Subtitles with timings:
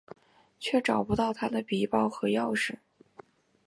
[0.59, 2.79] 却找不到她的皮包和钥匙。